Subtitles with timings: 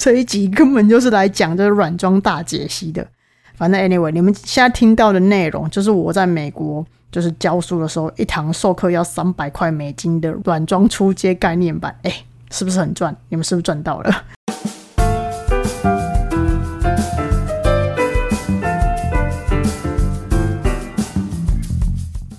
[0.00, 3.06] 这一集根本就是来讲这个软装大解析的。
[3.54, 11.94] 反正 anyway，你们现在听到的内容就是我在美国就是教书的时候，一堂授课要三百块美金的软装出街概念版。
[12.04, 13.14] 哎，是不是很赚？
[13.28, 14.24] 你们是不是赚到了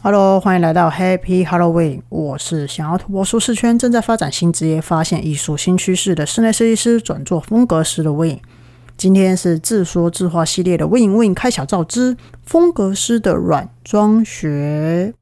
[0.04, 2.02] ？Hello，欢迎来到 Happy Halloween。
[2.10, 8.40] 我是想要突破舒适圈、正在发展新职业、发现艺术新趋势的室内设计师，转做风格师的 Win。
[8.98, 15.14] 今天是自说自话系列的 Win Win 开小灶之风格师的软装学。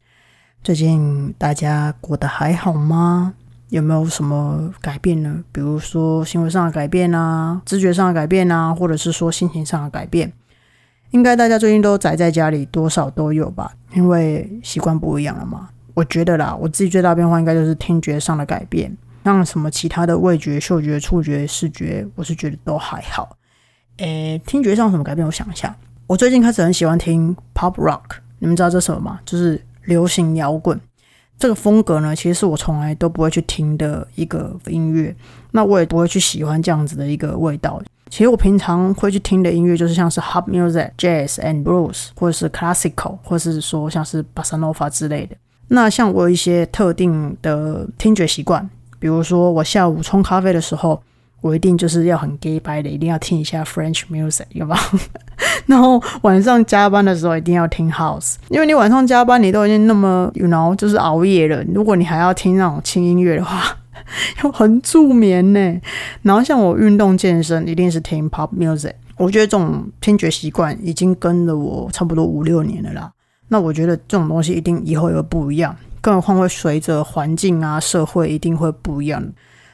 [0.63, 3.33] 最近大家过得还好吗？
[3.67, 5.43] 有没有什么改变呢？
[5.51, 10.31] 比如说行为上的改变啊，知觉上的改变啊，或者是说心情上的改变？
[11.11, 15.69] 应该大家最近都宅在家里，多少都有吧，因为习惯不一样了嘛。
[15.95, 18.95] 我觉得啦，我自己最大变化应该就是听觉上的改变，
[19.25, 23.35] 像什么其他的味觉、嗅觉、触觉、视觉，我是觉得都还好。
[23.97, 25.25] 诶，听觉上什么改变？
[25.25, 25.75] 我想一下，
[26.07, 29.19] 我最近开始很喜欢听 pop rock，你们知道这什么吗？
[29.25, 30.79] 就是流行摇滚
[31.37, 35.13] 这个风格呢，其实是我从来都不会去听的一个音乐，
[35.51, 37.81] 那我也不会去喜欢这样子的一个味道。
[38.09, 45.35] 其实我平常会去听的音乐就是像是 hop music、jazz and blues，或者是 classical，或者是说像是 bossa nova 之类的。
[45.67, 50.99] 那像我有一些特定的听觉习惯，比如说我下午冲咖啡的时候，
[51.41, 54.75] 我一定就是要很 gay 白的，一定要听一下 French music，有吗？
[55.67, 63.75] 然后晚上加班的时候一定要听 house，因为你晚上加班你都已经那么 you know 就是熬夜了，如果你还要听那种轻音乐的话。
[64.43, 65.81] 又 很助眠呢，
[66.21, 68.93] 然后像我运动健身，一定是听 pop music。
[69.17, 73.11] 我觉得这种听觉习惯已经跟了我差不多五六年了啦。
[73.49, 79.21] 那我觉得这种东西一定以后也会不一样，更何况会随着环境啊、社会一定会不一样。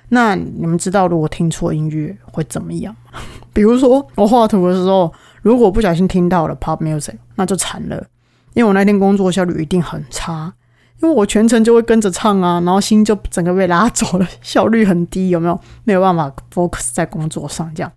[0.10, 2.96] 那你们知道，如果听错音乐会怎么样？
[3.54, 5.12] 比如说我画图的时候，
[5.42, 7.98] 如果不小心听到了 pop music，那就惨了，
[8.54, 10.54] 因为我那天工作效率一定很差。
[11.02, 15.60] 因为我全程就会跟着唱啊，然后心就整个被拉走了， 效率很低，有没有？
[15.84, 17.92] 没有办法 focus 在工作上这样。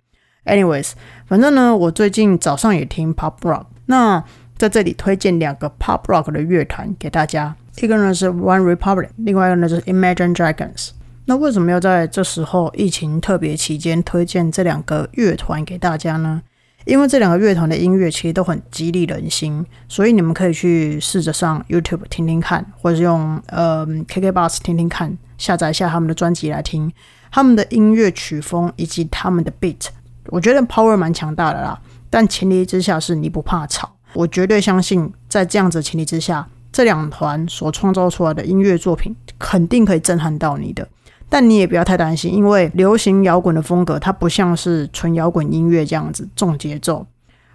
[0.45, 0.91] Anyways，
[1.27, 3.65] 反正呢，我最近早上也听 pop rock。
[3.85, 4.23] 那
[4.57, 10.89] 在这里推荐两个 pop rock 的乐团给大家，一个呢是 One Republic，另外一个呢就是 Imagine Dragons。
[11.25, 16.41] 那为什么要在这时候疫情特别期间推荐这两个乐团给大家呢？
[16.89, 26.91] 因为这两个乐团的音乐其实都很激励人心，所以你们可以去试着上 YouTube 听听看，或者用呃 KKBox 听听看，下载一下他们的专辑来听。
[27.31, 29.85] 他们的音乐曲风以及他们的 beat，
[30.29, 31.79] 我觉得 power 蛮强大的啦。
[32.09, 40.87] 但前提之下是你不怕吵，我绝对相信在这样子的前提之下，这两团所创造出来的音乐作品肯定可以震撼到你的。
[41.29, 47.05] 但你也不要太担心，因为流行摇滚的风格它不像是纯摇滚音乐这样子重节奏。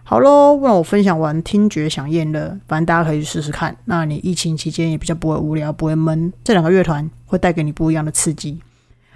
[0.05, 3.75] 好喽，那我分享完听觉响应了，反正大家可以去试试看。
[3.87, 6.33] 那你疫情期间也比较不会无聊，不会闷。
[6.45, 8.61] 这两个乐团会带给你不一样的刺激，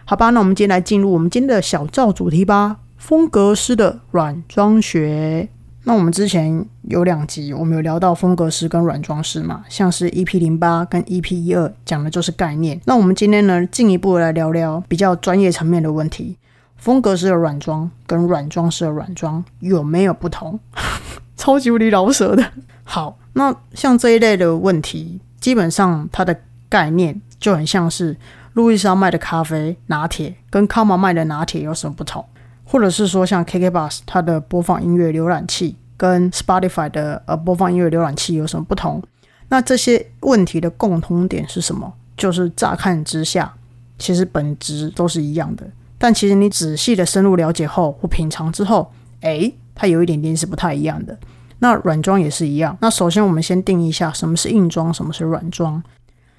[0.07, 0.31] 好吧？
[0.31, 5.51] 那我们今天来进入我们今天的小赵主题吧，风格师的软装学。
[5.89, 12.79] 那我们之前有两集，我们有聊到风格师跟软装师嘛，像是 EP 零八跟 EP 一二讲的就是概念。
[12.85, 16.37] 那我们今天呢，进一步来聊聊比较专业层面的问题，
[16.77, 20.61] 风格师的软装跟软装师的软装有没有不同？
[21.39, 22.45] 超级无敌老舍的。
[22.85, 26.39] 好，那像这一类的问题，基本上它的
[26.69, 28.15] 概念就很像是
[28.53, 32.23] 路易莎卖的咖啡拿铁跟康玛卖的拿铁有什么不同？
[32.71, 39.03] 或者是说，像 KKBox 它的播放音乐浏览器跟 Spotify 的呃播放音乐浏览器有什么不同？
[39.49, 41.91] 那这些问题的共通点是什么？
[42.15, 43.55] 就是乍看之下，
[43.99, 45.67] 其实本质都是一样的。
[45.97, 48.93] 但其实你仔细的深入了解后或品尝之后，
[49.23, 51.17] 诶，它有一点点是不太一样的。
[51.61, 52.77] 那软装也是一样。
[52.83, 55.83] 那首先我们先定义一下什么是硬装，什么是软装。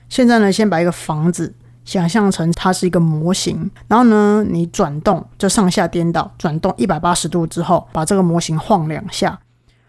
[0.08, 1.56] 现在呢，先把一个房子。
[1.90, 9.40] 想象成它是一个模型，然后呢，你转动就上下颠倒，转动一百八十度之后，把这个模型晃两下，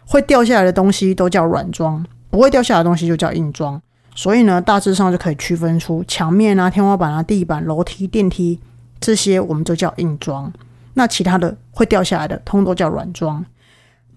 [0.07, 3.79] 会掉下来的东西都叫软装，不会掉下来的东西就叫硬装。
[4.15, 8.59] 所以呢，大致上就可以区分出墙面啊、天花板啊、地板、楼梯、电梯
[8.99, 10.51] 这些，我们就叫硬装。
[10.95, 13.45] 那其他的会掉下来的，通都叫软装。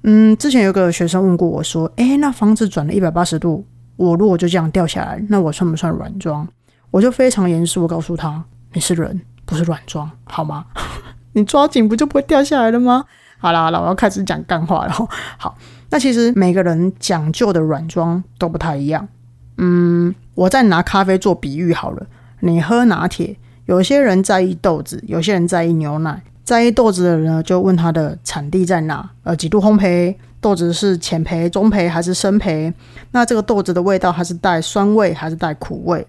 [0.05, 3.67] 嗯，之前有个学生问过我说：“诶，那房子转了一百八十度，
[3.97, 6.49] 我如果就这样掉下来，那我算不算软装？”
[6.95, 10.65] 我就非常严肃，我告诉他：“你是人，不是软装，好吗？
[11.35, 13.05] 你抓紧不就不会掉下来了吗？”
[13.37, 14.93] 好啦好啦，我要开始讲干话了。
[15.37, 15.59] 好，
[15.91, 19.09] 那其实每个人讲究的软装都不太一样。
[19.59, 22.07] 嗯，我再拿咖啡做比喻好了。
[22.39, 23.37] 你喝拿铁，
[23.67, 26.23] 有些人在意豆子，有些人在意牛奶。
[26.45, 32.73] 在意豆子的人呢，就问它的产地在哪，呃，几度烘焙，豆子是浅焙、中焙还是深焙？
[33.11, 36.07] 那这个豆子的味道，它是带酸味还是带苦味？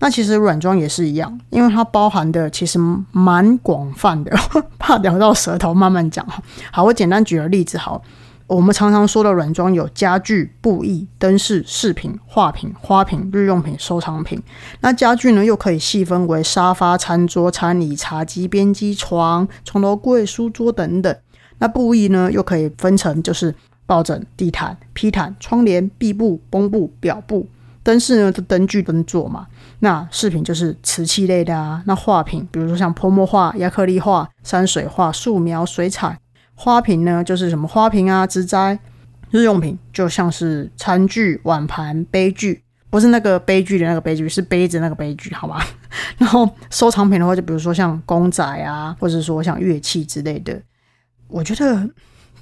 [0.00, 2.78] 那其实软装也是一样，因为它包含的其实
[3.12, 4.34] 蛮广泛的，
[4.78, 6.26] 怕聊到舌头，慢慢讲。
[6.72, 8.02] 好，我简单举个例子，好，
[8.46, 14.42] 我们常常说的软装有家具、布艺、灯饰、饰品、画品、花瓶、日用品、收藏品。
[14.80, 21.14] 那家具呢，又可以细分为沙发、餐桌、餐椅、茶几、边机、床、床头柜、书桌等等。
[21.58, 23.54] 那布艺呢，又可以分成就是
[23.84, 27.46] 抱枕、地毯、披毯、窗帘、壁布、绷布、表布。
[27.82, 29.46] 灯饰呢，就灯具灯座嘛。
[29.78, 31.82] 那饰品就是瓷器类的啊。
[31.86, 36.18] 那画品，比如说像泼墨画、亚克力画、山水画、素描、水彩。
[36.54, 38.78] 花瓶呢，就是什么花瓶啊、植栽。
[39.30, 45.62] 日用品就像是餐具、碗盘、杯具，不是那个杯具的那个杯具，是杯子那个杯具，好吗？
[46.18, 50.60] 然后收藏品的话，就比如说像公仔啊，或者说像乐器之类的。
[51.28, 51.88] 我觉得。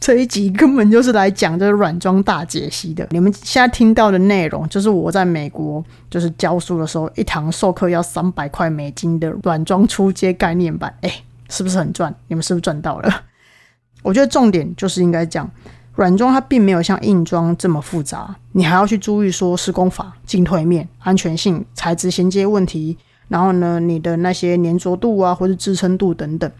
[0.01, 3.07] 这一集根本就是来讲这个软装大解析的。
[3.11, 10.95] 你们现在听到的内容，就是我在美国就是教书的时候，一堂授课要三百块美金的软装出街概念版。
[11.03, 11.13] 哎，
[11.49, 12.15] 是不是很赚？
[12.29, 13.23] 你们是不是赚到了？
[14.03, 15.51] 我觉得重点就是应该讲，
[15.95, 22.97] 软装它并没有像硬装这么复杂，你还要去注意说施工法、进退面、安全性、材质衔接问题，
[23.27, 26.51] 然后呢，你的那些粘着度啊，或者支撑度等等。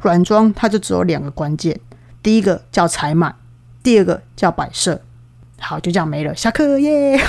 [0.00, 1.80] 软装它就只有两个关键。
[2.22, 3.34] 第一个叫采买，
[3.82, 5.02] 第二个叫摆设。
[5.58, 6.34] 好，就这样没了。
[6.34, 7.20] 下课耶，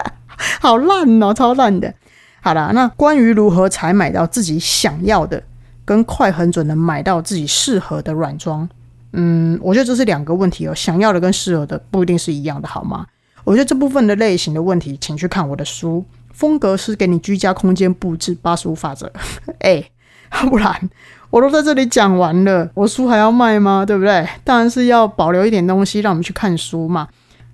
[0.60, 1.94] 好烂哦，超烂的。
[2.40, 5.42] 好了，那关于如何采买到自己想要的，
[5.84, 8.68] 跟快很准的买到自己适合的软装，
[9.12, 10.74] 嗯，我觉得这是两个问题哦。
[10.74, 13.06] 想要的跟适合的不一定是一样的，好吗？
[13.44, 19.06] 我觉得这部分的类型的问题，请去看我的书《风格是给你居家空间布置八十五法则》。
[19.60, 19.82] 哎，
[20.48, 20.90] 不然。
[21.30, 23.84] 我都在这里讲完了，我书还要卖吗？
[23.84, 24.26] 对不对？
[24.44, 27.06] 当然是要保留一点东西让我们去看书嘛。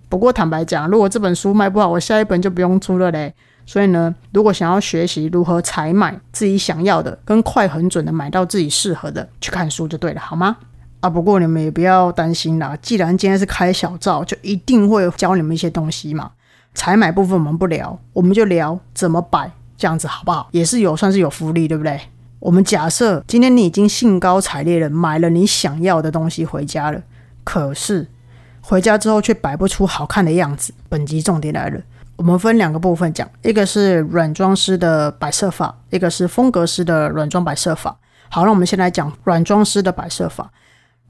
[0.09, 3.35] 不过坦白讲，如果这本书卖不好，我下一本就不用出了嘞。
[3.67, 10.57] 所以呢，如果想要学习如何采买自己想要的，跟快很准的买到自己适合的，去看书就对了，好吗？
[11.01, 16.31] 啊，不过你们也不要担心啦，既然今天是开小灶，就一定会教你们一些东西嘛。
[16.75, 20.49] 采买部分我们不聊，我们就聊怎么摆，这样子好不好？
[20.53, 22.01] 也是有算是有福利，对不对？
[22.45, 27.01] 我们假设今天你已经兴高采烈的买了你想要的东西回家了，
[27.43, 28.07] 可是
[28.61, 30.75] 回家之后却摆不出好看的样子。
[30.91, 31.81] 本集重点来了，
[32.17, 37.97] 我们分两个部分讲，一个是软装师的摆设法，一个是风格师的软装摆设法。
[38.29, 40.51] 好，那我们先来讲软装师的摆设法。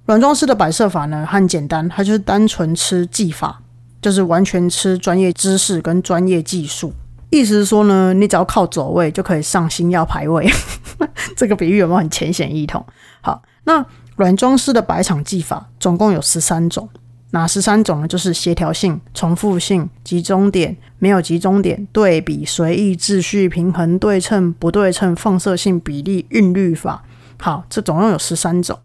[0.06, 3.60] 软装师的摆设法呢，很简单，它就是单纯吃技法，
[4.00, 6.92] 就是完全吃专业知识跟专业技术。
[7.38, 10.48] 意思是说呢，你只要靠走位就可以上星耀排位。
[11.36, 12.84] 这个比喻有没有很浅显易懂？
[13.20, 13.84] 好，那
[14.16, 16.88] 软装师的百场技法总共有十三种，
[17.30, 18.06] 哪十三种呢？
[18.06, 27.02] 就是协调性、重复性、集中点、没有集中点、对比、随意、秩序、平衡、对称、不对称、放射性、比例、韵律法。
[27.40, 28.78] 好，这总共有十三种。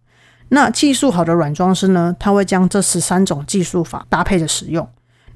[0.50, 4.90] 那技术好的软装师呢，他会将这十三种技术法搭配着使用。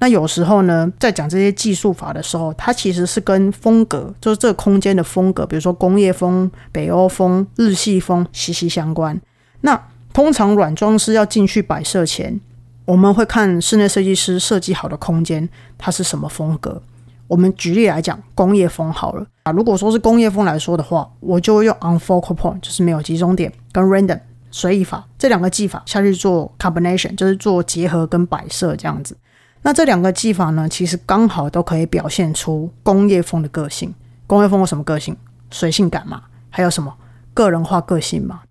[0.04, 9.18] 那有时候呢，在讲这些技术法的时候，它其实是跟风格，就是这个空间的风格，比如说工业风、北欧风、日系风息息相关。
[9.62, 12.38] 那通常软装师要进去摆设前，
[12.84, 16.82] 我们会看室内设计师设计好的空间，它是什么风格。
[17.27, 19.54] 我们举例来讲，工业风好了啊。
[19.54, 24.20] 如果说是工业风来说的话，我就会用 unfocal point，就是没有集中点，跟 random
[24.51, 29.16] 随意法这两个技法下去做 combination，就是做结合跟摆设这样子。
[29.65, 33.93] 那这两个技法呢，其实刚好都可以表现出工业风的个性。
[34.27, 35.15] 工业风有什么个性？
[35.51, 36.93] 随性感嘛，还有什么
[37.34, 38.41] 个人化个性嘛？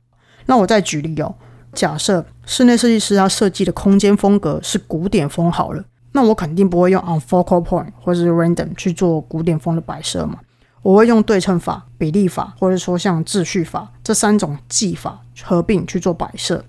[0.46, 1.34] 那我再举例哦，
[1.74, 10.38] 假设室内设计师他设计的空间风格是古典风好了，那我肯定不会用 unfocal point 或者是 random 去做古典风的摆设嘛，
[10.82, 16.64] 我会用对称法、比例法，或者说像秩序法这三种技法合并去做摆设。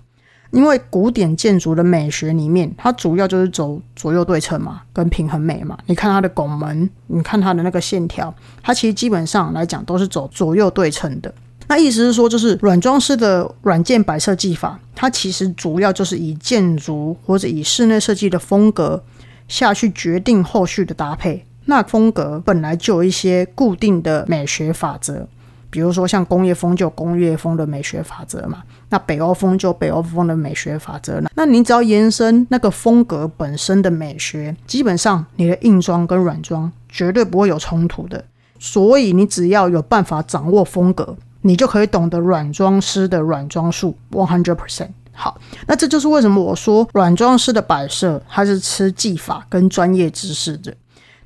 [0.54, 5.76] 因为古典建筑的美学里面，它主要就是走左右对称嘛，跟平衡美嘛。
[5.86, 8.32] 你看它的拱门，你看它的那个线条，
[8.62, 11.34] 它其实基本上来讲都是走左右对称的。
[11.66, 19.02] 那意思是说，就是软装饰的软件摆设技法，它其实主要就是以建筑或者以室内设计的风格
[19.48, 21.44] 下去决定后续的搭配。
[21.64, 25.26] 那风格本来就有一些固定的美学法则。
[25.70, 28.62] 比如说，像工业风就有工业风的美学法则嘛，
[28.94, 31.28] 那北欧风就北欧风的美学法则呢。
[31.34, 38.24] 那你只要延伸那个风格本身的美学，基本上你的硬装跟软装绝对不会有冲突的。
[38.60, 44.90] 所以你只要有办法掌握风格，你就可以懂得软装师的软装术 one hundred percent。
[45.10, 45.36] 好，
[45.66, 50.72] 那这就是为什么我说软装师的摆设，它是吃技法跟专业知识的。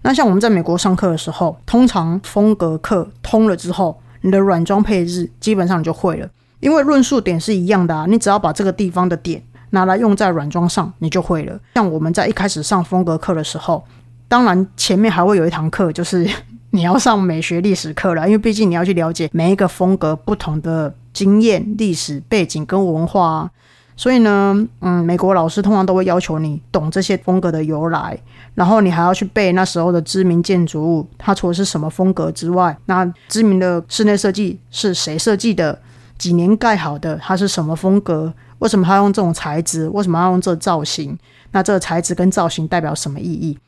[0.00, 6.26] 那像我们在美国上课的时候，通常风格课通了之后，你的软装配置基本上你就会了，
[6.60, 8.06] 因为论述点是一样的啊。
[8.08, 11.58] 你只要把这个地方的点拿来用在软装上，你就会了。
[11.74, 13.84] 像我们在一开始上风格课的时候，
[14.28, 16.28] 当然前面还会有一堂课，就是
[16.70, 23.50] 你要上美学历史课了， 因为毕竟你要去了解每一个风格不同的经验、历史背景跟文化啊。
[23.96, 28.16] 所以呢，嗯，美国老师通常都会要求你懂这些风格的由来，
[28.54, 35.76] 然后你还要去背那时候的知名建筑物，它除了是什么风格之外，那知名的室内设计是谁设计的，
[36.18, 41.16] 几年盖好的，它是什么风格，为什么它用这种材质，为什么要用这造型，
[41.52, 43.58] 那这个材质跟造型代表什么意义？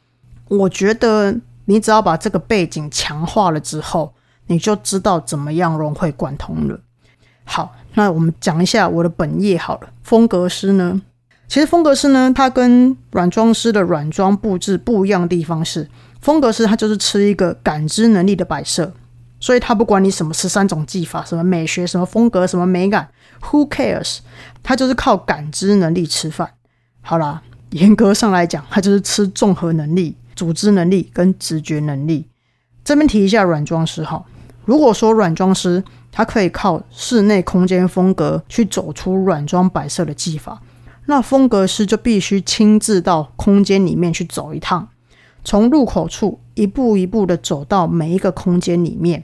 [0.48, 4.12] 我觉得你只要把这个背景强化了之后，
[4.48, 6.80] 你就知道怎么样融会贯通了。
[7.44, 7.76] 好。
[7.94, 9.88] 那我们讲一下我的本业好了。
[10.04, 11.02] 风格师呢，
[11.48, 15.88] 其实风格师呢，它跟软装师的软装布置不一样的地方是，
[16.20, 18.92] 风格师它就是吃一个感知能力的摆设，
[19.40, 23.08] 所以他不管你什么十三种技法，什么美学，什么风格，什么美感
[23.42, 24.18] ，Who cares？
[24.62, 26.52] 他就是靠感知能力吃饭。
[27.00, 32.28] 好啦，严格上来讲，他就是吃综合能力、组织能力跟直觉能力。
[32.84, 34.24] 这边提一下软装师哈，
[34.64, 35.82] 如果说软装师。
[36.12, 40.60] 他可以靠室内空间风格去走出软装摆设的技法，
[41.06, 44.88] 那风格师就必须亲自到空间里面去走一趟，
[45.44, 49.22] 从入口处一步一步的走到每一个空间里面。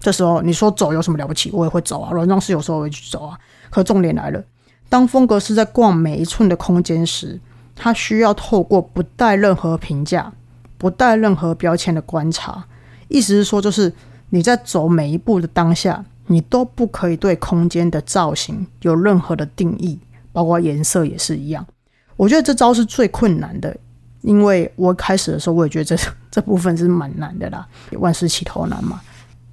[0.00, 1.50] 这时候你说走有什么了不起？
[1.52, 3.38] 我也会走啊，软装师有时候会去走啊。
[3.70, 4.42] 可重点来了，
[4.88, 7.40] 当风格师在逛每一寸的空间时，
[7.74, 10.32] 他需要透过不带任何评价、
[10.78, 12.64] 不带任何标签的观察，
[13.08, 13.92] 意思是说，就是
[14.30, 16.04] 你在走每一步的当下。
[16.28, 19.96] 你都不可以对空间的造型有任何的定义，
[20.32, 21.64] 包括颜色也是一样。
[22.16, 23.76] 我觉得这招是最困难的，
[24.22, 25.96] 因为我开始的时候我也觉得这
[26.28, 27.64] 这部分是蛮难的啦。
[27.92, 29.00] 万事起头难嘛，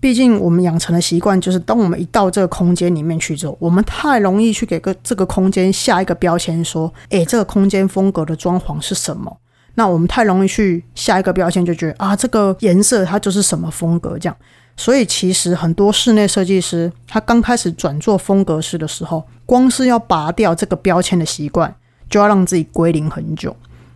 [0.03, 9.37] 毕竟我们养成的习惯就是，当我们一到这个空间里面去之后，我们太容易去给个这个空间下一个标签，说，诶，这个空间风格的装潢是什么？
[9.75, 14.35] 那我们太容易去下一个标签，就觉得啊，这个颜色它就是什么风格这样。
[14.75, 21.73] 所以其实很多室内设计师，他刚开始转做风格师的时候，光是要拔掉这个标签的习惯，
[22.09, 23.55] 就要让自己归零很久。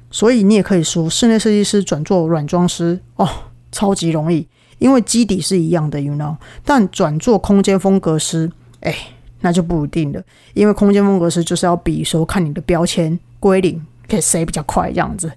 [0.09, 3.27] 所以你也可以说，室内设计师转做软装师哦，
[3.73, 4.47] 超级容易，
[4.79, 6.35] 因为基底是一样的，you know。
[6.63, 8.95] 但转做空间风格师，哎，
[9.41, 10.21] 那就不一定了，
[10.53, 15.31] 因为空间风格师就是要比说看你的标签归零，可以谁比较快这样子。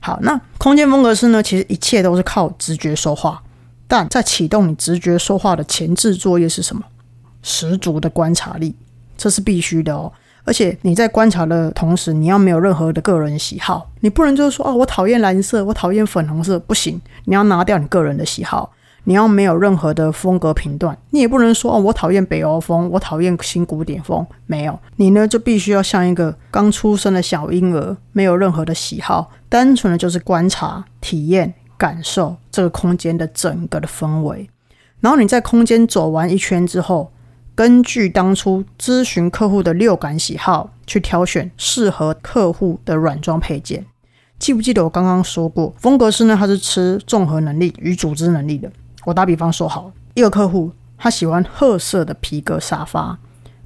[0.00, 3.42] 好，那空间风格师呢，其实一切都是靠直觉说话。
[3.86, 6.82] 但在启动你直觉说话的前置作业是什么？
[7.42, 8.74] 十足的观察力，
[9.18, 10.10] 这是必须的哦。
[10.44, 17.00] 而且你在观察的同时，你要没有任何的个人喜好，你不能就是说哦，我讨厌蓝色，我讨厌粉红色，不行。
[17.26, 18.72] 你要拿掉你个人的喜好，
[19.04, 20.96] 你要没有任何的风格评断。
[21.10, 24.78] 你也不能说哦，我讨厌北欧风，我讨厌新古典风，没有。
[24.96, 31.54] 你呢就必须要像一个刚出生的小婴儿，没有任何的喜好，单纯的就是观察、体验。
[31.78, 34.48] 感受这个空间的整个的氛围，
[35.00, 37.10] 然后你在空间走完一圈之后，
[37.56, 43.84] 根据当初咨询客户的六感喜好，去挑选适合客户的软装配件。
[44.38, 48.70] 记不记得我刚刚说过，风格师呢，他是吃综合能力与组织能力的。
[49.04, 53.18] 我打比方说，好，一个客户他喜欢褐色的皮革沙发，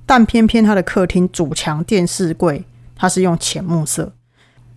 [0.05, 2.65] 但偏偏他的客厅主墙电视柜
[2.95, 4.13] 它是用浅木色。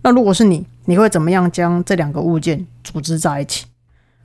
[0.02, 0.66] 那如果是你？
[0.86, 3.66] 你会怎么样将这两个物件组织在一起？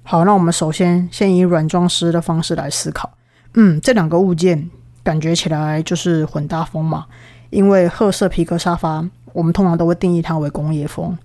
[0.03, 3.11] 好，那我们首先先以软装师的方式来思考。
[3.53, 4.69] 嗯，这两个物件
[5.03, 7.05] 感觉起来就是混搭风嘛。
[7.51, 11.15] 因为褐色皮革沙发，我们通常都会定义它为工业风；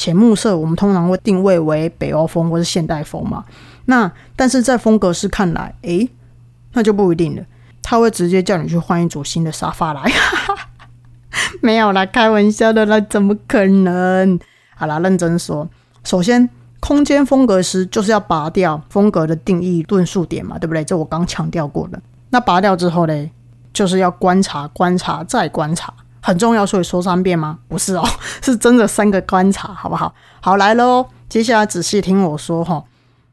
[0.00, 3.44] 浅木色，我们通常会定位为北欧风或是现代风嘛。
[3.84, 6.08] 那但是在风格师看来，诶，
[6.72, 7.42] 那就不一定了。
[7.82, 10.10] 他会直接叫你去换一组新的沙发来。
[11.60, 14.40] 没有啦，开玩笑的啦，怎么可能？
[14.74, 15.68] 好啦，认真说，
[16.02, 16.48] 首先，
[16.80, 20.82] 空间风格师就是要拔掉风格的定义论述点嘛，对不对？
[20.82, 22.00] 这我刚强调过的。
[22.30, 23.30] 那拔掉之后嘞，
[23.74, 27.58] 就是要观察、观察再观察，很重要，所以说三遍吗？
[27.68, 28.04] 不是哦，
[28.42, 30.14] 是真的三个观察，好不好？
[30.40, 32.84] 好来喽，接下来仔细听我说哈，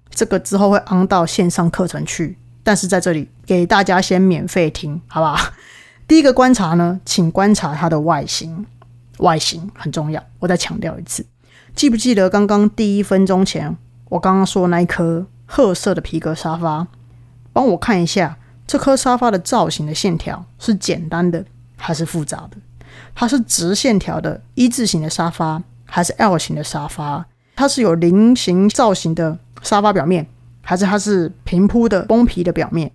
[0.10, 5.52] 这个之后会安到线上课程去，但是在这里给大家先免费听，好不好？
[6.08, 8.66] 第一个观察呢，请观察它的外形，
[9.18, 11.26] 外形很重要，我再强调一次。
[11.76, 13.78] 记不记得刚刚第一分钟前，
[14.10, 16.88] 我刚刚说那一颗褐色的皮革沙发？
[17.52, 21.44] 帮我看一下这颗沙发的造型的线条是简单的
[21.76, 22.58] 还是复杂的？
[23.16, 27.26] 它是直线条的一字形的沙发，还是 L 型的沙发？
[27.56, 30.28] 它是有菱形造型的沙发表面，
[30.62, 32.92] 还是它是平铺的崩皮的表面？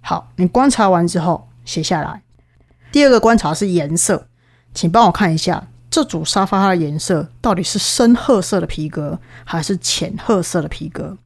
[0.00, 2.22] 好，你观察完之后写下来。
[2.92, 4.26] 第二个观察是颜色，
[4.72, 11.18] 请帮我看一下这组沙发它的颜色到底是深褐色的皮革还是浅褐色的皮革？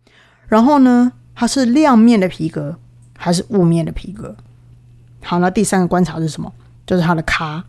[0.48, 2.76] 然后呢，它是亮面的皮革
[3.16, 4.34] 还是雾面的皮革？
[5.22, 6.52] 好，那第三个观察是什么？
[6.86, 7.62] 就是它的咖，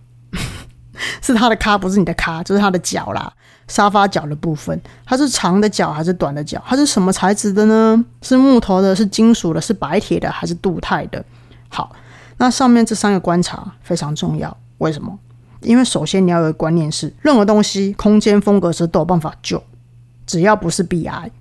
[1.22, 3.32] 是它的咖，不是你的咖，就是它的脚啦，
[3.68, 6.62] 沙发脚的部分，它是长的脚还是短的脚？
[6.66, 8.06] 它是什么材质的呢？
[8.22, 11.24] 是木头的，是金属的，是白铁的，还是镀钛的？
[11.70, 11.96] 好，
[12.38, 15.18] 那上面这三个观察非常重要，为什么？
[15.62, 19.64] 因为首先你要有个观念是，任何东西空间风格是都有办法救，
[20.26, 21.32] 只要不是 BI。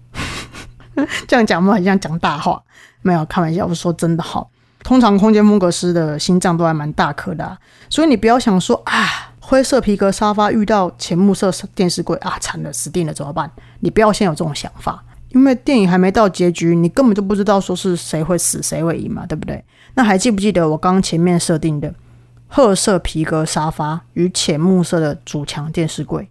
[1.26, 2.62] 这样讲，我们很像讲大话，
[3.00, 4.50] 没有开玩笑，我说真的好。
[4.82, 7.56] 通常空间风格师的心脏都还蛮大颗的，
[7.88, 13.50] 所以你不要想说啊，灰色皮革沙发遇到浅木色电视柜啊，惨了，死定了，怎么办？
[13.80, 19.64] 你不要先有这种想法，因为电影还没到结局，你根本就不知道说是谁会死，谁会赢嘛，对不对？
[19.94, 21.92] 那还记不记得我刚前面设定的
[22.46, 26.30] 褐色皮革沙发与浅木色的主墙电视柜？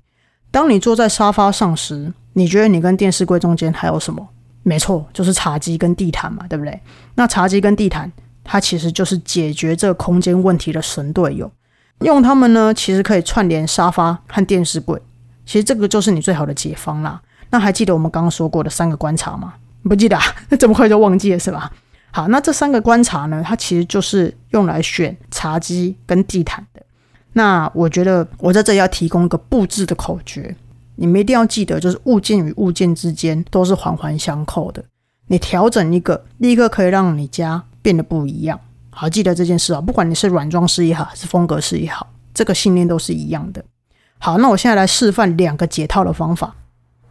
[0.50, 4.26] 当你坐在沙发上时，你觉得你跟电视柜中间还有什么？
[4.64, 6.80] 没错，就是茶几跟地毯嘛，对不对？
[7.16, 8.10] 那茶几跟地毯。
[8.52, 11.52] 它其实就是解决这个空间问题的神队友，
[12.06, 15.02] 用它们呢，其实可以串联沙发和电视柜，
[15.46, 17.22] 其实这个就是你最好的解方啦。
[17.50, 19.54] 那还记得我们刚刚说过的三个观察吗？
[19.84, 20.24] 不记得啊？
[20.50, 21.72] 那这么快就忘记了是吧？
[22.12, 26.82] 好，那这三个观察呢，它其实就是用来选茶几跟地毯的。
[27.34, 30.56] 那我觉得我在这里要提供一个布置的口诀，
[30.96, 34.84] 你们一定要记得，就是物件与物件之间都是环环相扣的。
[35.28, 37.64] 你调整一个，立刻可以让你家。
[37.82, 38.60] 变得不一样，
[39.00, 39.80] 好记得这件事啊！
[39.80, 43.64] 不管你是软装师也好，还是风格师也好，这个信念都是一样的。
[44.18, 46.54] 好，那我现在来示范两个解套的方法。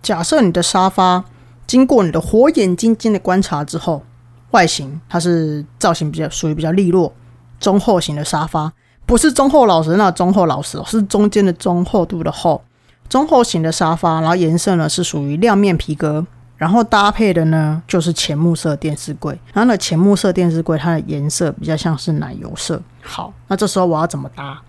[0.03, 1.25] 假设你的沙发
[1.67, 4.03] 经过你的火眼金睛的观察之后，
[4.51, 7.11] 外形它是造型比较属于比较利落、
[7.59, 8.71] 中厚型的沙发，
[9.07, 12.63] 不是中厚老实那中厚老实，是中间的中厚度的厚，
[13.09, 16.27] 中厚型的沙发，然后颜色呢是属于亮面皮革。
[16.59, 19.33] 然后搭配的呢，就是浅木色电视柜。
[19.55, 22.83] 然后呢，浅木色电视柜它的颜色比较像是奶油色。
[23.01, 24.61] 好，那这时候我要怎么搭？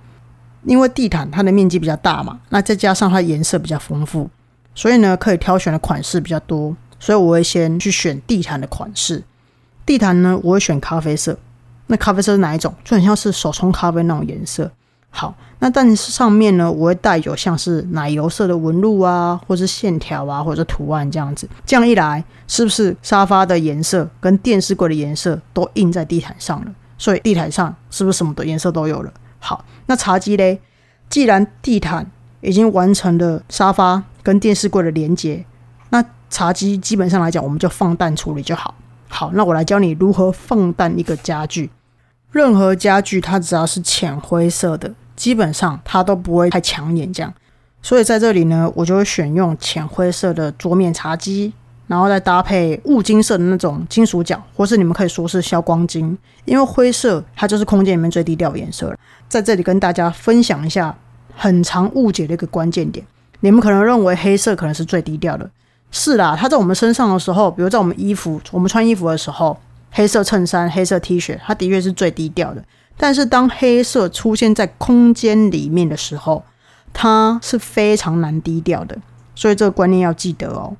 [0.63, 4.29] 因为地毯它的面积比较大嘛，那再加上它颜色比较丰富，
[4.73, 6.75] 所以呢，可以挑选的款式比较多。
[6.99, 9.23] 所以我会先去选地毯的款式。
[9.85, 11.37] 地毯呢，我会选咖啡色。
[11.87, 12.71] 那咖啡色是哪一种？
[12.83, 14.69] 就很像是手冲咖啡那种颜色。
[15.11, 21.49] 好，那但是上面呢，我会带有像是奶油色的纹路啊，或是线条啊，或者图案这样子。
[21.65, 26.71] 这样一来，是不是沙发的颜色跟电视柜的颜色都印在地毯上了？
[26.97, 29.11] 所以地毯上是不是什么的颜色都有了？
[29.39, 30.61] 好，那茶几嘞？
[31.09, 32.05] 既然地毯
[32.41, 35.43] 已经完成了沙发跟电视柜的连接，
[35.89, 38.75] 那茶几基本上来讲，我们就放淡处理就好。
[39.07, 41.71] 好，那我来教你如何放淡一个家具。
[42.31, 47.11] 任何家具，它只要是浅灰色的，基本上它都不会太抢眼。
[47.11, 47.33] 这样，
[47.81, 51.51] 所以在这里呢，我就会选用浅灰色的桌面茶几，
[51.87, 56.15] 然后再搭配雾金色的那种金属角，或是你们可以说是消光金，
[56.45, 58.95] 因为灰色它就是空间里面最低调的颜色了。
[59.27, 60.95] 在这里跟大家分享一下
[61.35, 63.03] 很常误解的一个关键点，
[63.39, 65.49] 你们可能认为黑色可能是最低调的，
[65.89, 69.57] 是啦，它在我们身上的时候，比如在我们衣服，我们穿衣服的时候。
[69.91, 72.63] 黑色衬衫、黑色 T 恤，它的确是最低调的。
[72.97, 76.43] 但是当黑色出现在空间里面的时候，
[76.91, 78.97] 它是非常难低调的。
[79.35, 80.75] 所以这个观念要记得哦。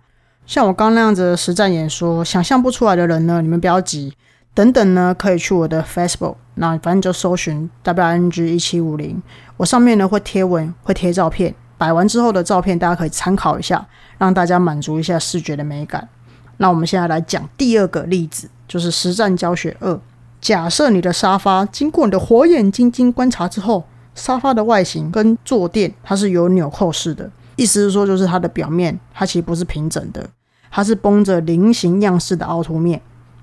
[0.45, 4.13] 像我刚那样子实战演说，想象不出来的人呢，你们不要急，
[4.53, 9.21] 等等呢，可以去我的 Facebook，那反正就搜寻 WNG 一七五零，
[9.55, 16.09] 我上面呢会贴文，会贴照片，摆完之后的照片大家可以参考一下，让大家满足一下视觉的美感。
[16.57, 18.49] 那我们现在来讲第二个例子。
[18.69, 19.99] 就是实战教学二。
[20.39, 23.83] 假设你的沙发经过你的火眼金睛观察之后，
[24.15, 30.29] 沙发的外形跟坐垫它是有纽扣式的，意思是说，就是它的表面它其实不是平整的，
[30.71, 33.01] 它是绷着菱形样式的凹凸面。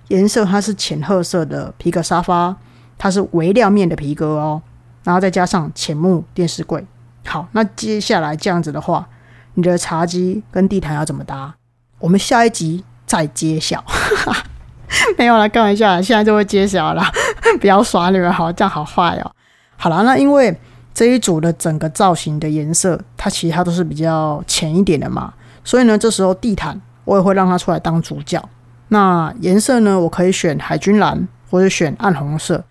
[0.08, 2.56] 颜色它是浅褐色的皮革沙发，
[2.96, 4.62] 它是微亮面的皮革哦，
[5.02, 6.86] 然后再加上浅木电视柜。
[7.26, 9.06] 好，那接下来这样子的话，
[9.54, 11.54] 你的茶几跟地毯要怎么搭？
[11.98, 13.84] 我们下一集再揭晓。
[15.18, 17.02] 没有了，开玩笑，现在就会揭晓了，
[17.60, 19.30] 不要耍你们，好，这样好坏哦。
[19.76, 20.56] 好了，那因为
[20.94, 25.32] 这一组的整个造型的颜色，它其他都是比较浅一点的嘛，
[25.64, 28.42] 所以呢，这时候地毯我也会让它出来当主角。
[28.88, 32.64] 那颜色呢，我可以选海军蓝或者选暗红色。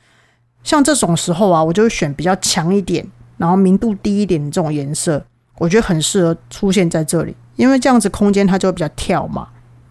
[0.63, 3.05] 像这种时候啊，我就会选比较强一点，
[3.37, 5.23] 然后明度低一点的这种颜色，
[5.59, 9.49] 我觉得很适合出现在这里，因为这样子空间它就会比较跳嘛。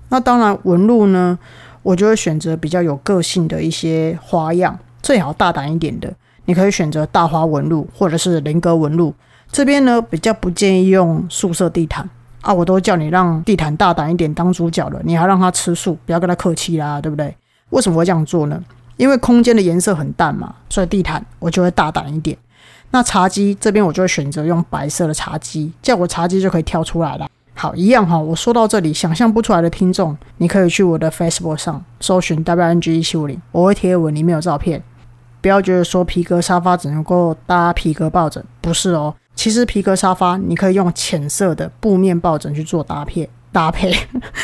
[0.09, 1.39] 那当然纹路呢，
[1.85, 6.13] 我就会选择比较有个性的一些花样，最好大胆一点的，
[6.47, 9.15] 你可以选择大花纹路或者是菱格纹路。
[9.53, 12.09] 这边呢比较不建议用素色地毯
[12.41, 17.37] 啊，我都叫你让地毯大胆一点当主角了，你还让他吃素，不要跟他客气啦，对不对？
[17.71, 18.61] 为什么会这样做呢？
[18.97, 22.37] 因为空间的颜色很淡嘛，所以地毯我就会大胆一点。
[22.91, 27.29] 那茶几这边我就会选择用白色的茶几，叫我茶几就可以挑出来了。
[27.55, 28.19] 好，一样哈。
[28.19, 34.83] 我说到这里，想象不出来的听众，你可以去我的 Facebook 上搜寻 WNG 一七五零，我会贴文，里面有照片。
[35.41, 39.15] 不要觉得说皮革沙发只能够搭皮革抱枕，不是哦。
[39.35, 43.95] 其实皮革沙发你可以用浅色的布面抱枕去做搭配，搭配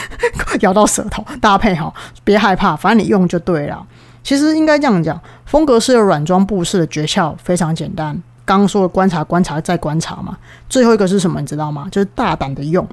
[0.60, 1.92] 咬到舌头，搭配哈，
[2.22, 3.86] 别害怕，反正你用就对了。
[4.22, 8.22] 其实应该这样讲，风格式的软装布饰的诀窍非常简单。
[8.44, 10.36] 刚刚说的观察、观察再观察嘛，
[10.68, 11.40] 最后一个是什么？
[11.40, 11.88] 你知道吗？
[11.90, 12.86] 就是大胆的用。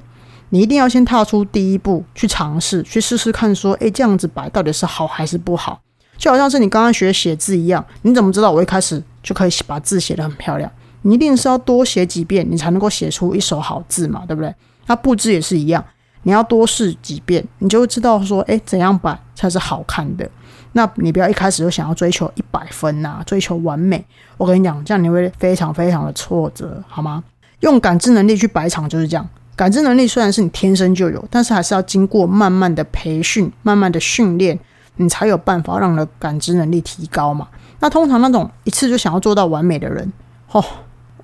[0.50, 5.80] 你一定要先踏出第一步，去尝试，去试试看，说，诶，这样子摆到底是好还是不好？
[6.16, 10.70] 就好像是你刚刚学写字一样，你怎么知道我一开始就可以把字写得很漂亮？
[11.02, 14.52] 你一定是要多写几遍，你才能够写出一手好字嘛，对不对？
[14.86, 15.84] 那布置也是一样，
[16.24, 20.28] 你要多试几遍，你就会知道说，诶，怎样摆才是好看的。
[20.72, 24.04] 那你不要一开始就想要追求一百分呐，追求完美。
[24.36, 27.22] 我跟你讲，这样你会非常非常的挫折，好吗？
[27.60, 29.28] 用感知能力去摆场就是这样。
[29.58, 34.56] 感知能力虽然是你天生就有，但是还是要经过慢慢的培训、慢慢的训练，
[34.98, 37.48] 你才有办法让你的感知能力提高嘛。
[37.80, 40.12] 那通常那种一次就想要做到完美的人，
[40.52, 40.64] 哦，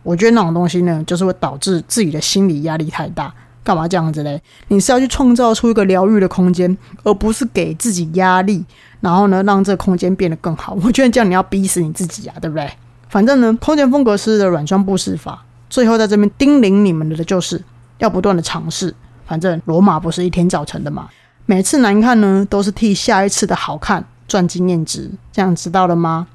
[0.03, 3.33] 我觉得那种东西呢，就是会导致自己的心理压力太大。
[3.63, 4.43] 干嘛这样子嘞？
[4.67, 8.65] 你是要去创造出一个疗愈的空间，而不是给自己压力，
[9.01, 10.77] 然后呢，让这空间变得更好。
[10.83, 12.69] 我觉得这样你要逼死你自己啊，对不对？
[13.09, 17.63] 反正呢，空间风格师的软装布施法，最后在这边叮咛你们的就是
[17.99, 18.95] 要不断的尝试。
[19.27, 21.09] 反正罗马不是一天造成的嘛，
[21.47, 25.11] 每次难看呢，都是替下一次的好看赚经验值。
[25.33, 26.27] 这样知道了吗？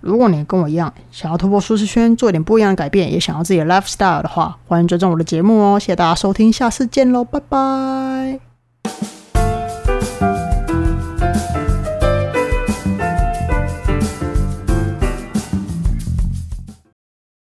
[0.00, 5.78] 如果你跟我一样想要突破舒适圈，做一点不一样的改变，也想要自己的 lifestyle 的话，欢迎追踪我的节目哦！
[5.78, 8.40] 谢谢大家收听，下次见喽，拜拜。